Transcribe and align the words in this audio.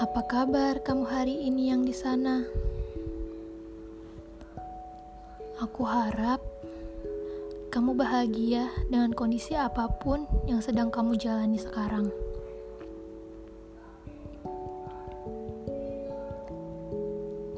Apa 0.00 0.24
kabar 0.24 0.80
kamu 0.80 1.04
hari 1.04 1.44
ini 1.44 1.68
yang 1.68 1.84
di 1.84 1.92
sana? 1.92 2.40
Aku 5.60 5.84
harap 5.84 6.40
kamu 7.68 8.00
bahagia 8.00 8.72
dengan 8.88 9.12
kondisi 9.12 9.52
apa 9.52 9.92
pun 10.00 10.24
yang 10.48 10.64
sedang 10.64 10.88
kamu 10.88 11.20
jalani 11.20 11.60
sekarang. 11.60 12.08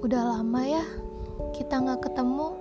Udah 0.02 0.34
lama 0.34 0.62
ya 0.66 0.82
kita 1.54 1.78
nggak 1.78 2.10
ketemu. 2.10 2.58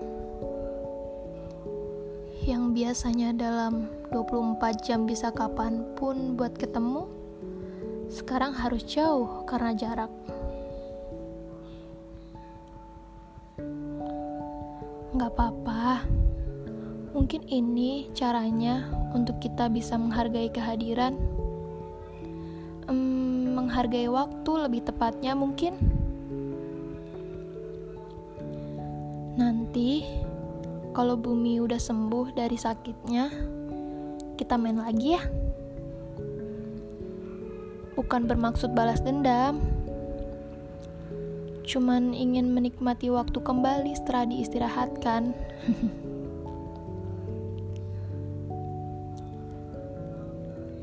Yang 2.45 2.63
biasanya 2.77 3.33
dalam 3.33 3.89
24 4.13 4.61
jam 4.85 5.09
bisa 5.09 5.33
kapan 5.33 5.81
pun 5.97 6.37
buat 6.37 6.53
ketemu, 6.53 7.09
sekarang 8.11 8.51
harus 8.51 8.83
jauh 8.83 9.47
karena 9.47 9.71
jarak. 9.71 10.11
Nggak 15.15 15.31
apa-apa, 15.31 16.03
mungkin 17.15 17.47
ini 17.47 18.11
caranya 18.11 18.91
untuk 19.15 19.39
kita 19.39 19.71
bisa 19.71 19.95
menghargai 19.95 20.51
kehadiran, 20.51 21.15
hmm, 22.91 23.55
menghargai 23.55 24.11
waktu 24.11 24.51
lebih 24.59 24.83
tepatnya 24.83 25.31
mungkin. 25.31 25.79
Nanti, 29.39 30.03
kalau 30.91 31.15
bumi 31.15 31.63
udah 31.63 31.79
sembuh 31.79 32.35
dari 32.35 32.59
sakitnya, 32.59 33.31
kita 34.35 34.59
main 34.59 34.83
lagi 34.83 35.15
ya. 35.15 35.23
Bukan 37.95 38.27
bermaksud 38.27 38.71
balas 38.71 39.03
dendam, 39.03 39.59
cuman 41.67 42.11
ingin 42.11 42.51
menikmati 42.51 43.07
waktu 43.07 43.39
kembali 43.39 43.95
setelah 43.95 44.27
diistirahatkan. 44.27 45.31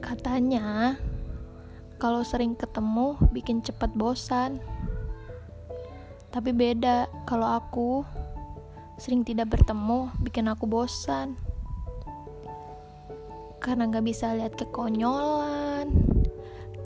Katanya, 0.09 0.97
kalau 1.99 2.23
sering 2.23 2.55
ketemu 2.55 3.19
bikin 3.35 3.59
cepat 3.61 3.91
bosan. 3.93 4.63
Tapi 6.31 6.55
beda 6.55 7.11
kalau 7.27 7.59
aku 7.59 8.07
sering 8.97 9.27
tidak 9.27 9.51
bertemu 9.51 10.15
bikin 10.23 10.47
aku 10.47 10.65
bosan. 10.71 11.35
Karena 13.59 13.91
gak 13.91 14.07
bisa 14.07 14.33
lihat 14.39 14.55
kekonyolan, 14.55 15.91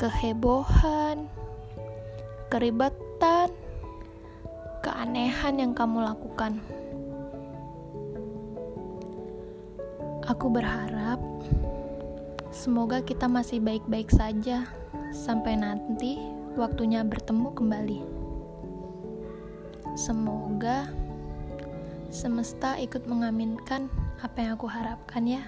kehebohan, 0.03 1.31
keribetan, 2.51 3.55
keanehan 4.83 5.63
yang 5.63 5.71
kamu 5.79 6.03
lakukan. 6.03 6.59
Aku 10.27 10.51
berharap 10.51 11.23
semoga 12.51 12.99
kita 12.99 13.31
masih 13.31 13.63
baik-baik 13.63 14.11
saja 14.11 14.67
sampai 15.15 15.55
nanti 15.55 16.19
waktunya 16.59 17.07
bertemu 17.07 17.55
kembali. 17.55 18.01
Semoga 19.95 20.91
semesta 22.11 22.75
ikut 22.75 23.07
mengaminkan 23.07 23.87
apa 24.19 24.35
yang 24.43 24.59
aku 24.59 24.67
harapkan, 24.67 25.23
ya. 25.31 25.47